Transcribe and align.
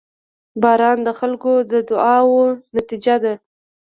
•باران 0.61 0.97
د 1.07 1.09
خلکو 1.19 1.51
د 1.71 1.73
دعاوو 1.89 2.41
نتیجه 2.75 3.15
ده. 3.23 3.33